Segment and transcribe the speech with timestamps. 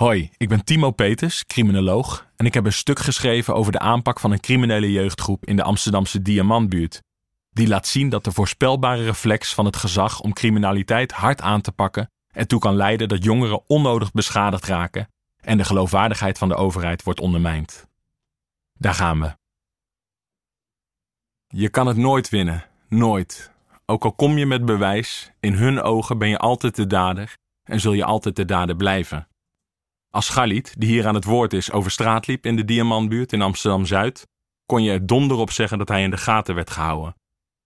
[0.00, 4.20] Hoi, ik ben Timo Peters, criminoloog, en ik heb een stuk geschreven over de aanpak
[4.20, 7.02] van een criminele jeugdgroep in de Amsterdamse Diamantbuurt.
[7.50, 11.72] Die laat zien dat de voorspelbare reflex van het gezag om criminaliteit hard aan te
[11.72, 15.08] pakken ertoe kan leiden dat jongeren onnodig beschadigd raken
[15.40, 17.86] en de geloofwaardigheid van de overheid wordt ondermijnd.
[18.72, 19.36] Daar gaan we.
[21.46, 23.52] Je kan het nooit winnen, nooit.
[23.86, 27.80] Ook al kom je met bewijs, in hun ogen ben je altijd de dader en
[27.80, 29.28] zul je altijd de dader blijven.
[30.10, 33.42] Als Galit, die hier aan het woord is, over straat liep in de Diamantbuurt in
[33.42, 34.26] Amsterdam Zuid,
[34.66, 37.14] kon je er donder op zeggen dat hij in de gaten werd gehouden.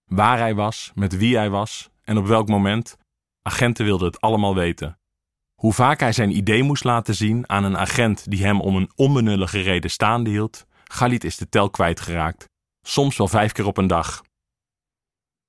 [0.05, 2.97] Waar hij was, met wie hij was en op welk moment,
[3.41, 4.99] agenten wilden het allemaal weten.
[5.55, 8.91] Hoe vaak hij zijn idee moest laten zien aan een agent die hem om een
[8.95, 12.49] onbenullige reden staande hield, Galit is de tel kwijtgeraakt.
[12.81, 14.21] Soms wel vijf keer op een dag.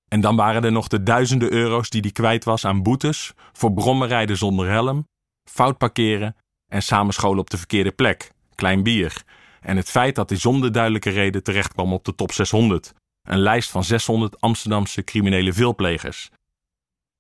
[0.09, 3.73] En dan waren er nog de duizenden euro's die hij kwijt was aan boetes voor
[3.73, 5.09] brommenrijden zonder helm,
[5.45, 6.37] fout parkeren
[6.69, 9.25] en samenscholen op de verkeerde plek, klein bier.
[9.61, 13.71] En het feit dat hij zonder duidelijke reden terechtkwam op de top 600, een lijst
[13.71, 16.31] van 600 Amsterdamse criminele veelplegers.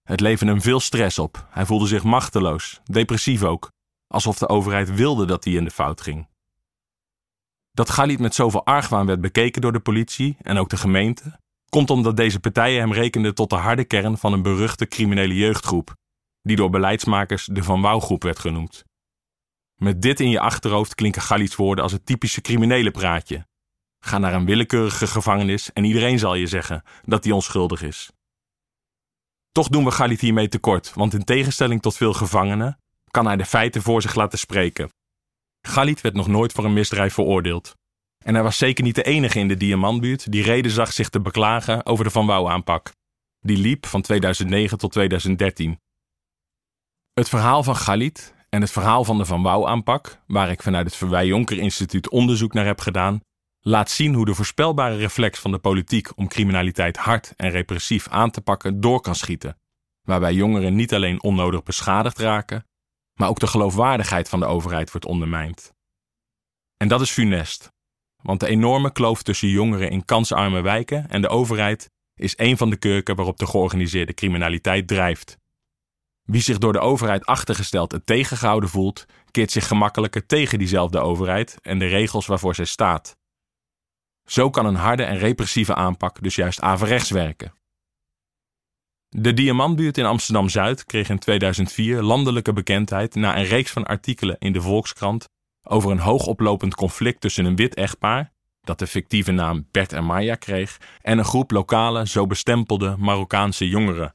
[0.02, 1.46] Het leverde hem veel stress op.
[1.50, 3.70] Hij voelde zich machteloos, depressief ook,
[4.06, 6.28] alsof de overheid wilde dat hij in de fout ging.
[7.72, 11.90] Dat Galit met zoveel argwaan werd bekeken door de politie en ook de gemeente, komt
[11.90, 15.94] omdat deze partijen hem rekenden tot de harde kern van een beruchte criminele jeugdgroep,
[16.42, 18.84] die door beleidsmakers de Van Wouw-groep werd genoemd.
[19.76, 23.46] Met dit in je achterhoofd klinken Galits woorden als het typische criminele praatje.
[23.98, 28.10] Ga naar een willekeurige gevangenis en iedereen zal je zeggen dat hij onschuldig is.
[29.52, 33.44] Toch doen we Galit hiermee tekort, want in tegenstelling tot veel gevangenen kan hij de
[33.44, 34.90] feiten voor zich laten spreken.
[35.60, 37.74] Galit werd nog nooit voor een misdrijf veroordeeld.
[38.24, 41.20] En hij was zeker niet de enige in de Diamantbuurt die reden zag zich te
[41.20, 42.92] beklagen over de Van Wouw-aanpak.
[43.40, 45.80] Die liep van 2009 tot 2013.
[47.12, 50.96] Het verhaal van Galit en het verhaal van de Van Wouw-aanpak, waar ik vanuit het
[50.96, 53.20] Verwij Jonker Instituut onderzoek naar heb gedaan,
[53.60, 58.30] laat zien hoe de voorspelbare reflex van de politiek om criminaliteit hard en repressief aan
[58.30, 59.58] te pakken door kan schieten,
[60.02, 62.66] waarbij jongeren niet alleen onnodig beschadigd raken,
[63.14, 65.72] maar ook de geloofwaardigheid van de overheid wordt ondermijnd.
[66.76, 67.72] En dat is funest,
[68.22, 72.70] want de enorme kloof tussen jongeren in kansarme wijken en de overheid is een van
[72.70, 75.38] de kurken waarop de georganiseerde criminaliteit drijft.
[76.26, 81.58] Wie zich door de overheid achtergesteld en tegengehouden voelt, keert zich gemakkelijker tegen diezelfde overheid
[81.62, 83.16] en de regels waarvoor zij staat.
[84.24, 87.54] Zo kan een harde en repressieve aanpak dus juist averechts werken.
[89.08, 94.36] De Diamantbuurt in Amsterdam Zuid kreeg in 2004 landelijke bekendheid na een reeks van artikelen
[94.38, 95.28] in de Volkskrant
[95.62, 100.34] over een hoogoplopend conflict tussen een wit echtpaar, dat de fictieve naam Bert en Maya
[100.34, 104.14] kreeg, en een groep lokale, zo bestempelde Marokkaanse jongeren,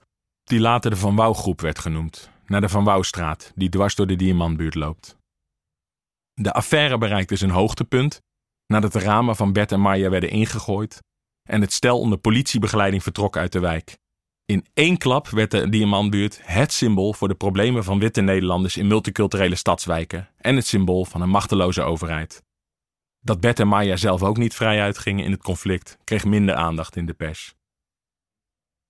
[0.52, 4.16] die later de Van Wouw-groep werd genoemd, naar de Van Wouwstraat, die dwars door de
[4.16, 5.18] Diamantbuurt loopt.
[6.34, 8.22] De affaire bereikte zijn hoogtepunt
[8.66, 11.00] nadat de ramen van Bert en Maya werden ingegooid
[11.50, 13.98] en het stel onder politiebegeleiding vertrok uit de wijk.
[14.46, 18.88] In één klap werd de Diamantbuurt het symbool voor de problemen van witte Nederlanders in
[18.88, 22.44] multiculturele stadswijken en het symbool van een machteloze overheid.
[23.20, 26.96] Dat Bert en Maya zelf ook niet vrij uitgingen in het conflict, kreeg minder aandacht
[26.96, 27.56] in de pers.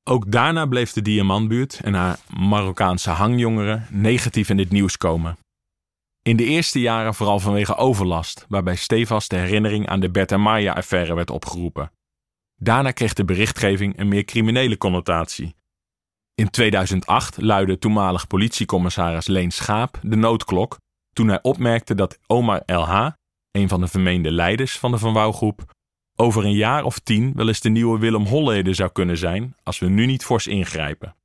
[0.03, 5.37] Ook daarna bleef de Diamantbuurt en haar Marokkaanse hangjongeren negatief in het nieuws komen.
[6.21, 10.41] In de eerste jaren vooral vanwege overlast, waarbij stevast de herinnering aan de Bert en
[10.41, 11.91] Maya-affaire werd opgeroepen.
[12.55, 15.55] Daarna kreeg de berichtgeving een meer criminele connotatie.
[16.35, 20.77] In 2008 luidde toenmalig politiecommissaris Leen Schaap de noodklok
[21.13, 23.09] toen hij opmerkte dat Omar LH,
[23.51, 25.73] een van de vermeende leiders van de Van Wouw-groep,
[26.15, 29.79] over een jaar of tien wel eens de nieuwe Willem Holleder zou kunnen zijn als
[29.79, 31.15] we nu niet fors ingrijpen.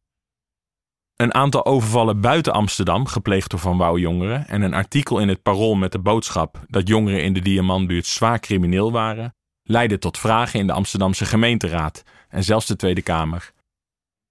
[1.17, 5.43] Een aantal overvallen buiten Amsterdam, gepleegd door Van Wouw jongeren, en een artikel in het
[5.43, 10.61] Parool met de boodschap dat jongeren in de Diamantbuurt zwaar crimineel waren, leidde tot vragen
[10.61, 13.53] in de Amsterdamse gemeenteraad en zelfs de Tweede Kamer.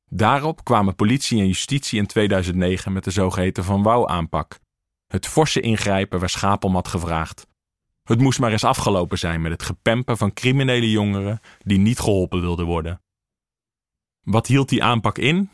[0.09, 4.59] Daarop kwamen politie en justitie in 2009 met de zogeheten Van Wouw-aanpak.
[5.07, 7.47] Het forse ingrijpen waar Schapel had gevraagd.
[8.05, 12.41] Het moest maar eens afgelopen zijn met het gepempen van criminele jongeren die niet geholpen
[12.41, 13.02] wilden worden.
[14.22, 15.49] Wat hield die aanpak in?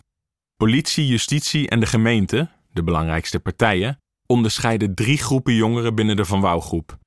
[0.55, 6.41] Politie, justitie en de gemeente, de belangrijkste partijen, onderscheiden drie groepen jongeren binnen de Van
[6.41, 6.97] Wouw-groep.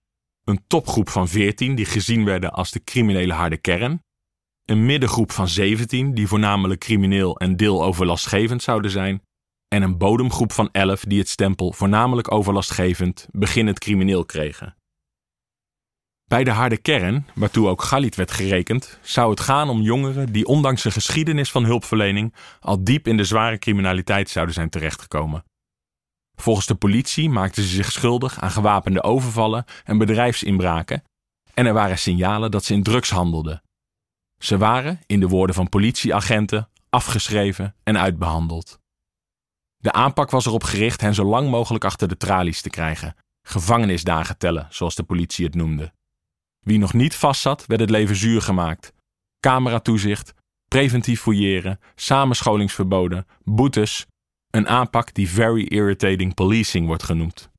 [0.44, 4.02] Een topgroep van 14 die gezien werden als de criminele harde kern.
[4.64, 9.22] Een middengroep van 17 die voornamelijk crimineel en deeloverlastgevend zouden zijn.
[9.68, 14.76] En een bodemgroep van 11 die het stempel voornamelijk overlastgevend, beginnend crimineel kregen.
[16.24, 20.46] Bij de harde kern, waartoe ook Galit werd gerekend, zou het gaan om jongeren die
[20.46, 25.44] ondanks een geschiedenis van hulpverlening al diep in de zware criminaliteit zouden zijn terechtgekomen.
[26.36, 31.02] Volgens de politie maakten ze zich schuldig aan gewapende overvallen en bedrijfsinbraken
[31.54, 33.62] en er waren signalen dat ze in drugs handelden.
[34.38, 38.78] Ze waren, in de woorden van politieagenten, afgeschreven en uitbehandeld.
[39.76, 44.38] De aanpak was erop gericht hen zo lang mogelijk achter de tralies te krijgen, gevangenisdagen
[44.38, 45.92] tellen, zoals de politie het noemde.
[46.64, 48.92] Wie nog niet vastzat, werd het leven zuur gemaakt.
[49.40, 50.34] Cameratoezicht,
[50.68, 54.06] preventief fouilleren, samenscholingsverboden, boetes,
[54.50, 57.52] een aanpak die very irritating policing wordt genoemd.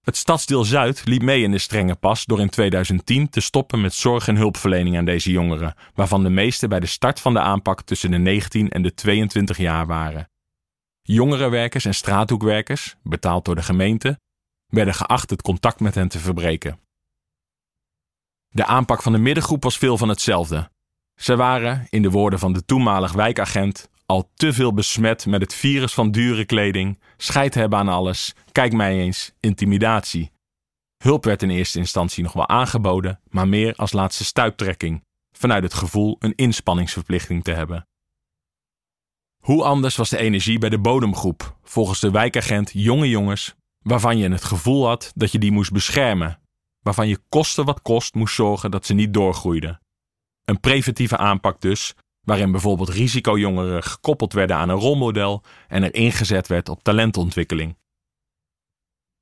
[0.00, 3.94] Het stadsdeel Zuid liep mee in de strenge pas door in 2010 te stoppen met
[3.94, 7.82] zorg en hulpverlening aan deze jongeren, waarvan de meeste bij de start van de aanpak
[7.82, 10.30] tussen de 19 en de 22 jaar waren.
[11.02, 14.18] Jongerenwerkers en straathoekwerkers, betaald door de gemeente,
[14.66, 16.78] werden geacht het contact met hen te verbreken.
[18.56, 20.70] De aanpak van de middengroep was veel van hetzelfde.
[21.20, 25.54] Ze waren, in de woorden van de toenmalig wijkagent, al te veel besmet met het
[25.54, 30.30] virus van dure kleding, scheid hebben aan alles, kijk mij eens, intimidatie.
[31.02, 35.74] Hulp werd in eerste instantie nog wel aangeboden, maar meer als laatste stuiptrekking, vanuit het
[35.74, 37.86] gevoel een inspanningsverplichting te hebben.
[39.42, 44.28] Hoe anders was de energie bij de bodemgroep, volgens de wijkagent jonge jongens, waarvan je
[44.28, 46.40] het gevoel had dat je die moest beschermen,
[46.86, 49.80] waarvan je koste wat kost moest zorgen dat ze niet doorgroeiden.
[50.44, 56.46] Een preventieve aanpak dus, waarin bijvoorbeeld risicojongeren gekoppeld werden aan een rolmodel en er ingezet
[56.46, 57.76] werd op talentontwikkeling.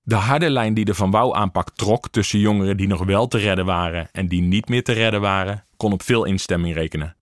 [0.01, 3.39] De harde lijn die de Van Wouw aanpak trok tussen jongeren die nog wel te
[3.39, 7.17] redden waren en die niet meer te redden waren, kon op veel instemming rekenen.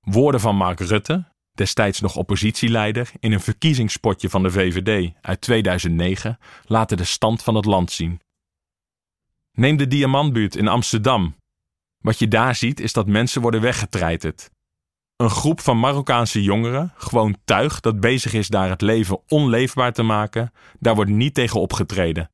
[0.00, 6.38] Woorden van Mark Rutte, destijds nog oppositieleider, in een verkiezingspotje van de VVD uit 2009
[6.64, 8.20] laten de stand van het land zien.
[9.52, 11.34] Neem de Diamantbuurt in Amsterdam.
[11.98, 14.50] Wat je daar ziet is dat mensen worden weggetreiterd.
[15.16, 20.02] Een groep van Marokkaanse jongeren, gewoon tuig dat bezig is daar het leven onleefbaar te
[20.02, 22.30] maken, daar wordt niet tegen opgetreden.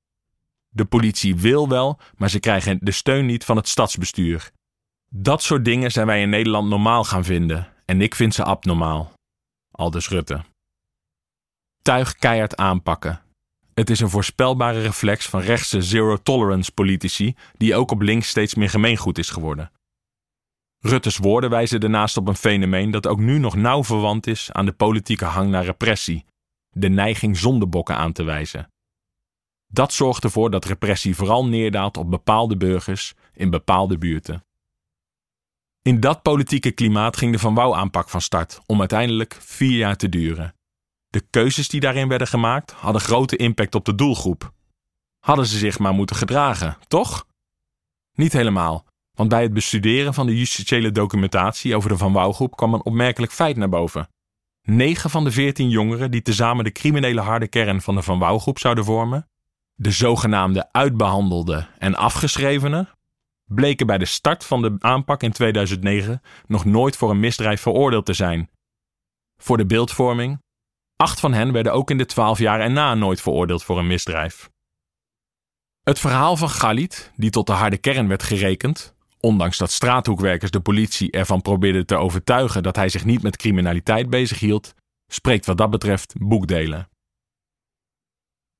[0.68, 4.50] De politie wil wel, maar ze krijgen de steun niet van het stadsbestuur.
[5.08, 9.12] Dat soort dingen zijn wij in Nederland normaal gaan vinden en ik vind ze abnormaal.
[9.70, 10.44] Aldus Rutte.
[11.82, 13.22] Tuig keihard aanpakken.
[13.78, 18.70] Het is een voorspelbare reflex van rechtse zero-tolerance politici die ook op links steeds meer
[18.70, 19.70] gemeengoed is geworden.
[20.78, 24.64] Rutte's woorden wijzen daarnaast op een fenomeen dat ook nu nog nauw verwant is aan
[24.64, 26.24] de politieke hang naar repressie,
[26.70, 28.72] de neiging zondebokken aan te wijzen.
[29.66, 34.44] Dat zorgt ervoor dat repressie vooral neerdaalt op bepaalde burgers in bepaalde buurten.
[35.82, 40.08] In dat politieke klimaat ging de Van Wouw-aanpak van start, om uiteindelijk vier jaar te
[40.08, 40.57] duren.
[41.08, 44.52] De keuzes die daarin werden gemaakt hadden grote impact op de doelgroep.
[45.18, 47.26] Hadden ze zich maar moeten gedragen, toch?
[48.14, 52.74] Niet helemaal, want bij het bestuderen van de justitiële documentatie over de Van Wouwgroep kwam
[52.74, 54.08] een opmerkelijk feit naar boven.
[54.62, 58.58] 9 van de 14 jongeren die tezamen de criminele harde kern van de Van Wouwgroep
[58.58, 59.28] zouden vormen,
[59.74, 62.88] de zogenaamde uitbehandelde en afgeschrevenen,
[63.44, 68.06] bleken bij de start van de aanpak in 2009 nog nooit voor een misdrijf veroordeeld
[68.06, 68.50] te zijn.
[69.36, 70.42] Voor de beeldvorming,
[71.02, 74.50] acht van hen werden ook in de 12 jaar erna nooit veroordeeld voor een misdrijf.
[75.82, 80.60] Het verhaal van Galit, die tot de harde kern werd gerekend, ondanks dat straathoekwerkers de
[80.60, 84.74] politie ervan probeerden te overtuigen dat hij zich niet met criminaliteit bezighield,
[85.06, 86.88] spreekt wat dat betreft boekdelen.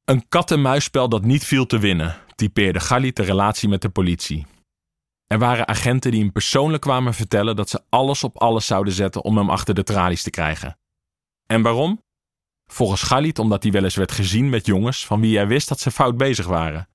[0.04, 4.46] Een kat-en-muisspel dat niet viel te winnen, typeerde Galit de relatie met de politie.
[5.26, 9.24] Er waren agenten die hem persoonlijk kwamen vertellen dat ze alles op alles zouden zetten
[9.24, 10.78] om hem achter de tralies te krijgen.
[11.46, 12.02] En waarom?
[12.72, 15.80] Volgens Galit omdat hij wel eens werd gezien met jongens van wie hij wist dat
[15.80, 16.88] ze fout bezig waren.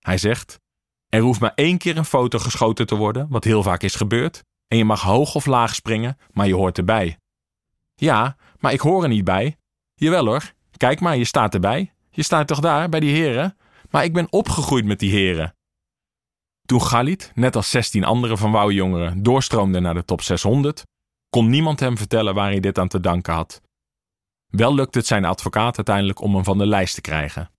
[0.00, 0.60] Hij zegt:
[1.08, 4.44] Er hoeft maar één keer een foto geschoten te worden, wat heel vaak is gebeurd,
[4.68, 7.18] en je mag hoog of laag springen, maar je hoort erbij.
[7.94, 9.56] Ja, maar ik hoor er niet bij.
[9.94, 11.92] Jawel hoor, kijk maar, je staat erbij.
[12.10, 13.56] Je staat toch daar, bij die heren?
[13.90, 15.54] Maar ik ben opgegroeid met die heren.
[16.66, 20.82] Toen Galit, net als 16 andere van Wouw jongeren, doorstroomde naar de top 600,
[21.28, 23.60] kon niemand hem vertellen waar hij dit aan te danken had.
[24.56, 27.50] Wel lukte het zijn advocaat uiteindelijk om hem van de lijst te krijgen.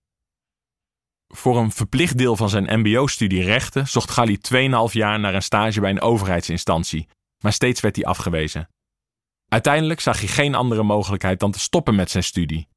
[1.28, 5.80] Voor een verplicht deel van zijn MBO-studie rechten zocht Galit 2,5 jaar naar een stage
[5.80, 7.08] bij een overheidsinstantie,
[7.44, 8.70] maar steeds werd hij afgewezen.
[9.48, 12.68] Uiteindelijk zag hij geen andere mogelijkheid dan te stoppen met zijn studie.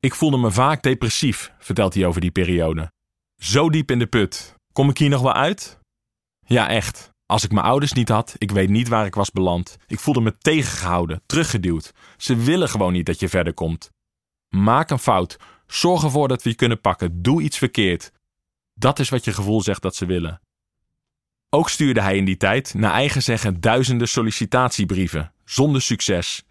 [0.00, 2.92] Ik voelde me vaak depressief, vertelt hij over die periode.
[3.42, 5.78] Zo diep in de put, Kom ik hier nog wel uit?
[6.46, 7.11] Ja, echt.
[7.32, 9.76] Als ik mijn ouders niet had, ik weet niet waar ik was beland.
[9.86, 11.92] Ik voelde me tegengehouden, teruggeduwd.
[12.16, 13.90] Ze willen gewoon niet dat je verder komt.
[14.48, 15.36] Maak een fout.
[15.66, 17.22] Zorg ervoor dat we je kunnen pakken.
[17.22, 18.12] Doe iets verkeerd.
[18.74, 20.40] Dat is wat je gevoel zegt dat ze willen.
[21.50, 26.44] Ook stuurde hij in die tijd, naar eigen zeggen, duizenden sollicitatiebrieven, zonder succes.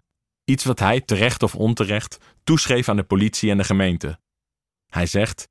[0.44, 4.18] Iets wat hij, terecht of onterecht, toeschreef aan de politie en de gemeente.
[4.86, 5.48] Hij zegt: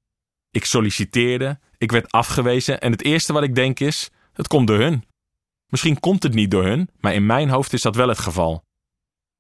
[0.50, 4.80] Ik solliciteerde, ik werd afgewezen en het eerste wat ik denk is: het komt door
[4.80, 5.10] hun.
[5.72, 8.64] Misschien komt het niet door hun, maar in mijn hoofd is dat wel het geval.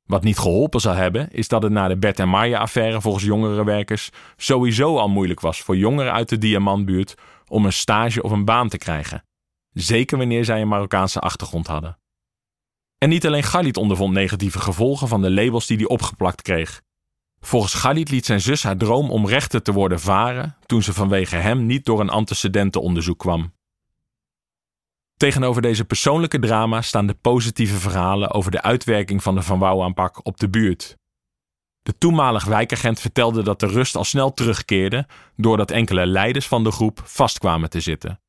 [0.04, 4.10] Wat niet geholpen zal hebben, is dat het na de Bert en Marja-affaire volgens jongerenwerkers
[4.38, 7.16] sowieso al moeilijk was voor jongeren uit de Diamantbuurt
[7.48, 9.24] om een stage of een baan te krijgen.
[9.74, 12.00] Zeker wanneer zij een Marokkaanse achtergrond hadden.
[12.98, 16.82] En niet alleen Galit ondervond negatieve gevolgen van de labels die hij opgeplakt kreeg.
[17.40, 21.36] Volgens Galit liet zijn zus haar droom om rechter te worden varen toen ze vanwege
[21.36, 23.54] hem niet door een antecedentenonderzoek kwam.
[25.22, 30.26] Tegenover deze persoonlijke drama staan de positieve verhalen over de uitwerking van de Van Wouw-aanpak
[30.26, 30.98] op de buurt.
[31.82, 36.72] De toenmalig wijkagent vertelde dat de rust al snel terugkeerde doordat enkele leiders van de
[36.72, 38.22] groep vastkwamen te zitten.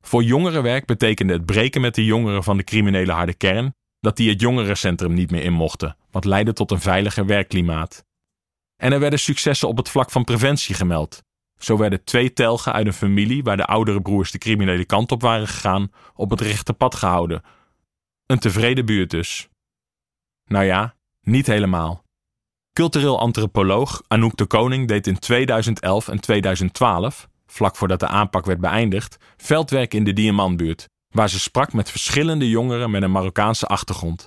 [0.00, 4.30] Voor jongerenwerk betekende het breken met de jongeren van de criminele harde kern dat die
[4.30, 8.04] het jongerencentrum niet meer in mochten, wat leidde tot een veiliger werkklimaat.
[8.76, 11.22] En er werden successen op het vlak van preventie gemeld.
[11.58, 15.22] Zo werden twee telgen uit een familie waar de oudere broers de criminele kant op
[15.22, 17.42] waren gegaan, op het rechte pad gehouden.
[18.26, 19.48] Een tevreden buurt dus.
[20.44, 22.04] Nou ja, niet helemaal.
[22.72, 28.60] Cultureel antropoloog Anouk de Koning deed in 2011 en 2012, vlak voordat de aanpak werd
[28.60, 34.26] beëindigd, veldwerk in de Diamantbuurt, waar ze sprak met verschillende jongeren met een Marokkaanse achtergrond.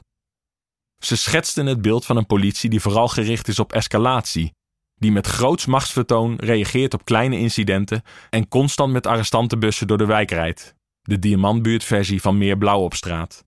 [0.98, 4.54] Ze schetsten het beeld van een politie die vooral gericht is op escalatie,
[5.00, 10.32] die met groots machtsvertoon reageert op kleine incidenten en constant met arrestantenbussen door de wijk
[10.32, 10.76] rijdt.
[11.02, 13.46] De Diamantbuurtversie van Meer Blauw op straat.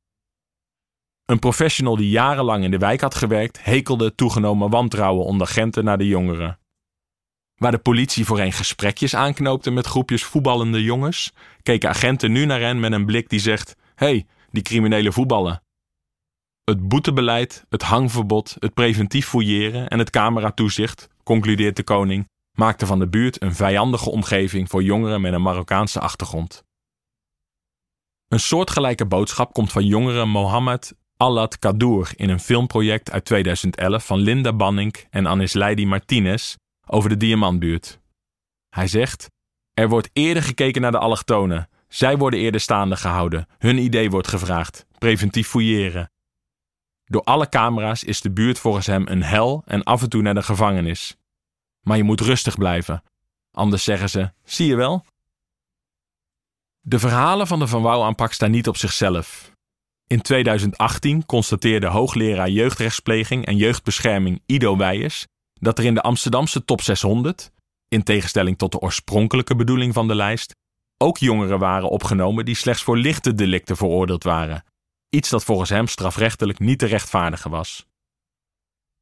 [1.25, 5.99] Een professional die jarenlang in de wijk had gewerkt, hekelde toegenomen wantrouwen onder agenten naar
[5.99, 6.59] de jongeren.
[7.56, 11.32] Waar de politie voorheen gesprekjes aanknoopte met groepjes voetballende jongens,
[11.62, 15.62] keken agenten nu naar hen met een blik die zegt: hey, die criminele voetballen.
[16.64, 22.99] Het boetebeleid, het hangverbod, het preventief fouilleren en het cameratoezicht, concludeert de koning, maakten van
[22.99, 26.64] de buurt een vijandige omgeving voor jongeren met een Marokkaanse achtergrond.
[28.28, 34.19] Een soortgelijke boodschap komt van jongere Mohammed Alad Kadour in een filmproject uit 2011 van
[34.19, 36.54] Linda Banning en Anis Leidi Martinez
[36.87, 38.00] over de Diamantbuurt.
[38.69, 39.31] Hij zegt:
[39.75, 41.69] Er wordt eerder gekeken naar de allochtonen.
[41.88, 43.47] Zij worden eerder staande gehouden.
[43.59, 44.87] Hun idee wordt gevraagd.
[44.99, 46.12] Preventief fouilleren.
[47.12, 50.35] Door alle camera's is de buurt volgens hem een hel en af en toe naar
[50.35, 51.16] de gevangenis.
[51.81, 53.02] Maar je moet rustig blijven.
[53.50, 55.04] Anders zeggen ze: zie je wel?
[56.81, 59.50] De verhalen van de Van Wouw-aanpak staan niet op zichzelf.
[60.07, 66.81] In 2018 constateerde hoogleraar jeugdrechtspleging en jeugdbescherming Ido Weijers dat er in de Amsterdamse top
[66.81, 67.52] 600,
[67.88, 70.57] in tegenstelling tot de oorspronkelijke bedoeling van de lijst,
[70.99, 74.64] ook jongeren waren opgenomen die slechts voor lichte delicten veroordeeld waren.
[75.14, 77.87] Iets dat volgens hem strafrechtelijk niet te rechtvaardigen was.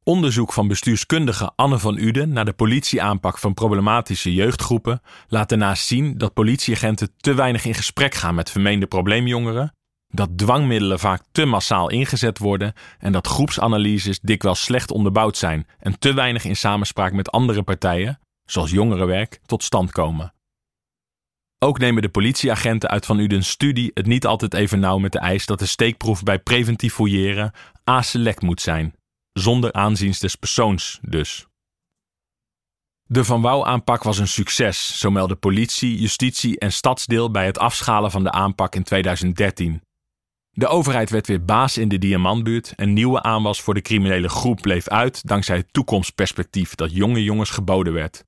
[0.03, 6.17] Onderzoek van bestuurskundige Anne van Uden naar de politieaanpak van problematische jeugdgroepen laat daarnaast zien
[6.17, 9.73] dat politieagenten te weinig in gesprek gaan met vermeende probleemjongeren
[10.07, 15.99] dat dwangmiddelen vaak te massaal ingezet worden en dat groepsanalyses dikwijls slecht onderbouwd zijn en
[15.99, 20.33] te weinig in samenspraak met andere partijen, zoals jongerenwerk, tot stand komen.
[21.63, 25.19] Ook nemen de politieagenten uit Van Udens studie het niet altijd even nauw met de
[25.19, 27.51] eis dat de steekproef bij preventief fouilleren
[27.83, 28.95] aselect moet zijn,
[29.33, 31.45] zonder aanzien des persoons dus.
[33.03, 38.11] De Van Wouw-aanpak was een succes, zo melden politie, justitie en stadsdeel bij het afschalen
[38.11, 39.81] van de aanpak in 2013.
[40.49, 44.61] De overheid werd weer baas in de Diamantbuurt en nieuwe aanwas voor de criminele groep
[44.61, 48.23] bleef uit dankzij het toekomstperspectief dat jonge jongens geboden werd.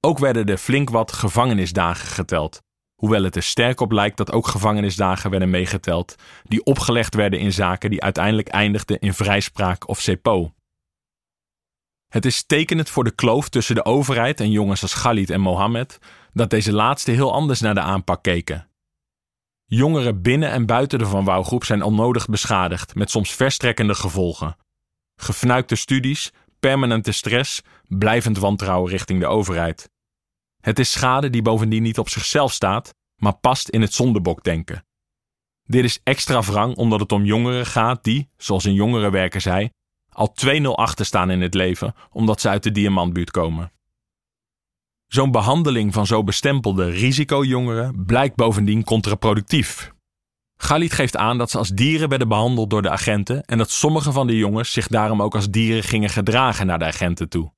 [0.00, 2.62] Ook werden er flink wat gevangenisdagen geteld,
[2.94, 7.52] hoewel het er sterk op lijkt dat ook gevangenisdagen werden meegeteld die opgelegd werden in
[7.52, 10.52] zaken die uiteindelijk eindigden in vrijspraak of CEPO.
[12.08, 15.98] Het is tekenend voor de kloof tussen de overheid en jongens als Khalid en Mohammed
[16.32, 18.68] dat deze laatste heel anders naar de aanpak keken
[19.70, 24.56] Jongeren binnen en buiten de Van Wouwgroep zijn onnodig beschadigd, met soms verstrekkende gevolgen.
[25.16, 29.90] Gefnuikte studies, permanente stress, blijvend wantrouwen richting de overheid.
[30.60, 34.86] Het is schade die bovendien niet op zichzelf staat, maar past in het zondebokdenken.
[35.64, 39.70] Dit is extra wrang omdat het om jongeren gaat die, zoals een jongerenwerker zei,
[40.12, 43.72] al 2-0 achter staan in het leven omdat ze uit de diamantbuurt komen.
[45.06, 49.92] Zo'n behandeling van zo bestempelde risicojongeren blijkt bovendien contraproductief.
[50.62, 54.12] Galit geeft aan dat ze als dieren werden behandeld door de agenten en dat sommige
[54.12, 57.52] van de jongens zich daarom ook als dieren gingen gedragen naar de agenten toe.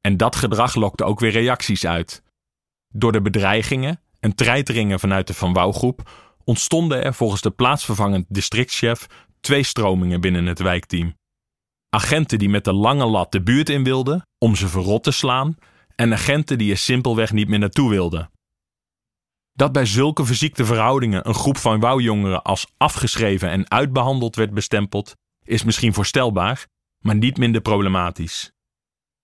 [0.00, 2.22] En dat gedrag lokte ook weer reacties uit.
[2.88, 6.10] Door de bedreigingen en treiteringen vanuit de Van Wouw-groep
[6.44, 9.06] ontstonden er volgens de plaatsvervangend districtchef
[9.40, 11.14] twee stromingen binnen het wijkteam.
[11.88, 15.56] Agenten die met de lange lat de buurt in wilden om ze verrot te slaan
[15.94, 18.30] en agenten die er simpelweg niet meer naartoe wilden.
[19.56, 25.14] Dat bij zulke verziekte verhoudingen een groep van wouwjongeren als afgeschreven en uitbehandeld werd bestempeld,
[25.44, 26.66] is misschien voorstelbaar,
[26.98, 28.52] maar niet minder problematisch.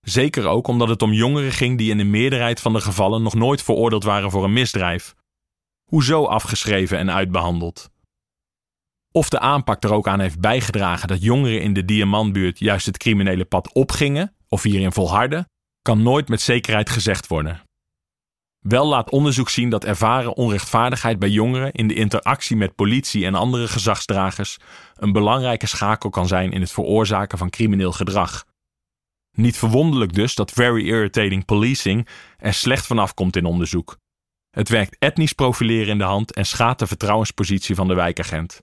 [0.01, 3.33] Zeker ook omdat het om jongeren ging die in de meerderheid van de gevallen nog
[3.33, 5.13] nooit veroordeeld waren voor een misdrijf.
[5.83, 7.89] Hoezo afgeschreven en uitbehandeld?
[9.11, 12.97] Of de aanpak er ook aan heeft bijgedragen dat jongeren in de Diamantbuurt juist het
[12.97, 15.49] criminele pad opgingen of hierin volharden,
[15.81, 17.61] kan nooit met zekerheid gezegd worden.
[18.63, 23.35] Wel laat onderzoek zien dat ervaren onrechtvaardigheid bij jongeren in de interactie met politie en
[23.35, 24.57] andere gezagsdragers
[24.95, 28.45] een belangrijke schakel kan zijn in het veroorzaken van crimineel gedrag.
[29.31, 33.97] Niet verwonderlijk dus dat very irritating policing er slecht vanaf komt in onderzoek.
[34.49, 38.61] Het werkt etnisch profileren in de hand en schaadt de vertrouwenspositie van de wijkagent.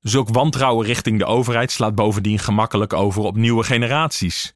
[0.00, 4.54] Zulk wantrouwen richting de overheid slaat bovendien gemakkelijk over op nieuwe generaties.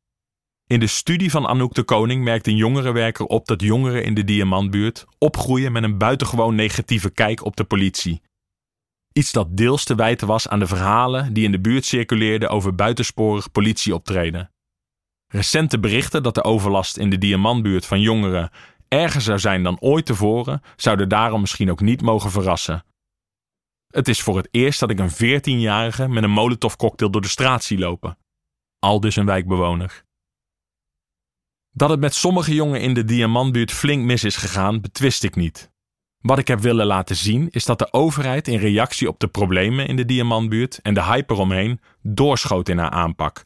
[0.69, 4.25] In de studie van Anouk de Koning merkt een jongerenwerker op dat jongeren in de
[4.25, 8.23] Diamantbuurt opgroeien met een buitengewoon negatieve kijk op de politie.
[9.13, 12.75] Iets dat deels te wijten was aan de verhalen die in de buurt circuleerden over
[12.75, 14.51] buitensporig politieoptreden.
[15.27, 18.51] Recente berichten dat de overlast in de Diamantbuurt van jongeren
[18.89, 22.85] erger zou zijn dan ooit tevoren, zouden daarom misschien ook niet mogen verrassen.
[23.87, 27.65] Het is voor het eerst dat ik een 14-jarige met een molotovcocktail door de straat
[27.65, 28.19] zie lopen.
[28.79, 30.07] Al dus een wijkbewoner.
[31.79, 35.71] Dat het met sommige jongen in de Diamantbuurt flink mis is gegaan, betwist ik niet.
[36.21, 39.87] Wat ik heb willen laten zien is dat de overheid in reactie op de problemen
[39.87, 43.45] in de Diamantbuurt en de hype eromheen doorschoot in haar aanpak.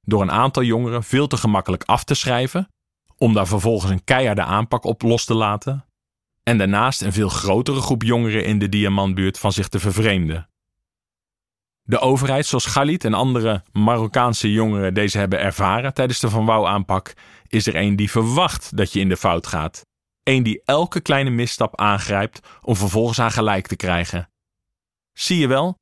[0.00, 2.68] Door een aantal jongeren veel te gemakkelijk af te schrijven,
[3.16, 5.84] om daar vervolgens een keiharde aanpak op los te laten,
[6.42, 10.48] en daarnaast een veel grotere groep jongeren in de Diamantbuurt van zich te vervreemden.
[11.86, 16.66] De overheid, zoals Galit en andere Marokkaanse jongeren deze hebben ervaren tijdens de Van Wouw
[16.66, 17.14] aanpak,
[17.48, 19.86] is er een die verwacht dat je in de fout gaat.
[20.22, 24.30] Een die elke kleine misstap aangrijpt om vervolgens aan gelijk te krijgen.
[25.12, 25.78] Zie je wel?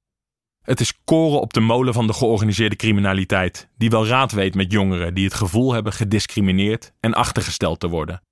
[0.62, 4.72] Het is koren op de molen van de georganiseerde criminaliteit, die wel raad weet met
[4.72, 8.22] jongeren die het gevoel hebben gediscrimineerd en achtergesteld te worden.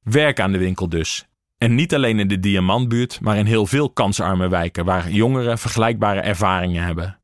[0.00, 1.26] Werk aan de winkel dus.
[1.62, 6.20] En niet alleen in de Diamantbuurt, maar in heel veel kansarme wijken waar jongeren vergelijkbare
[6.20, 7.20] ervaringen hebben.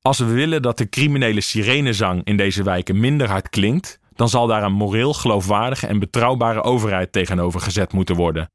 [0.00, 4.46] Als we willen dat de criminele sirenezang in deze wijken minder hard klinkt, dan zal
[4.46, 8.50] daar een moreel geloofwaardige en betrouwbare overheid tegenover gezet moeten worden.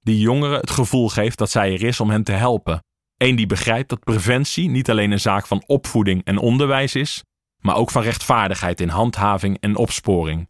[0.00, 2.84] Die jongeren het gevoel geeft dat zij er is om hen te helpen.
[3.16, 7.24] Eén die begrijpt dat preventie niet alleen een zaak van opvoeding en onderwijs is,
[7.58, 10.48] maar ook van rechtvaardigheid in handhaving en opsporing.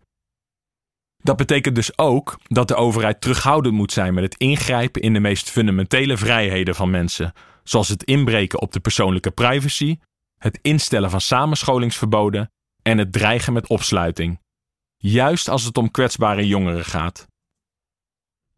[1.22, 5.20] Dat betekent dus ook dat de overheid terughoudend moet zijn met het ingrijpen in de
[5.20, 7.32] meest fundamentele vrijheden van mensen,
[7.64, 9.98] zoals het inbreken op de persoonlijke privacy,
[10.38, 12.50] het instellen van samenscholingsverboden
[12.82, 14.40] en het dreigen met opsluiting.
[14.96, 17.26] Juist als het om kwetsbare jongeren gaat.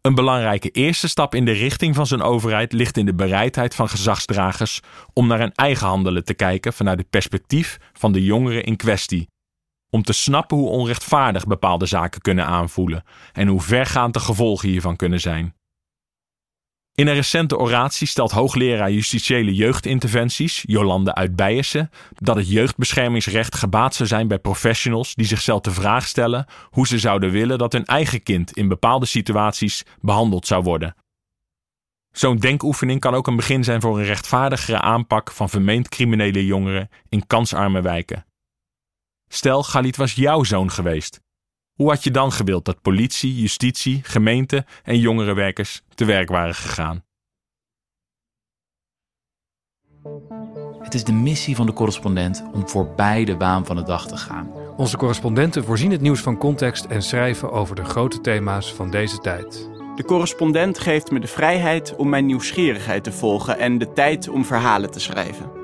[0.01, 3.89] Een belangrijke eerste stap in de richting van zijn overheid ligt in de bereidheid van
[3.89, 4.81] gezagsdragers
[5.13, 9.29] om naar hun eigen handelen te kijken vanuit het perspectief van de jongeren in kwestie
[9.95, 14.97] om te snappen hoe onrechtvaardig bepaalde zaken kunnen aanvoelen en hoe vergaand de gevolgen hiervan
[14.97, 15.55] kunnen zijn.
[16.95, 21.37] In een recente oratie stelt hoogleraar justitiële jeugdinterventies Jolande uit
[22.15, 26.99] dat het jeugdbeschermingsrecht gebaat zou zijn bij professionals die zichzelf de vraag stellen hoe ze
[26.99, 30.95] zouden willen dat hun eigen kind in bepaalde situaties behandeld zou worden.
[32.11, 36.89] Zo'n denkoefening kan ook een begin zijn voor een rechtvaardigere aanpak van vermeend criminele jongeren
[37.09, 38.25] in kansarme wijken.
[39.29, 41.21] Stel, Galit was jouw zoon geweest.
[41.75, 47.05] Hoe had je dan gewild dat politie, justitie, gemeente en jongerenwerkers te werk waren gegaan?
[50.83, 54.17] Het is de missie van de correspondent om voorbij de waan van de dag te
[54.17, 54.51] gaan.
[54.77, 59.19] Onze correspondenten voorzien het nieuws van context en schrijven over de grote thema's van deze
[59.19, 59.69] tijd.
[59.97, 64.45] De correspondent geeft me de vrijheid om mijn nieuwsgierigheid te volgen en de tijd om
[64.45, 65.64] verhalen te schrijven.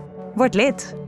[0.35, 1.00] Word lid.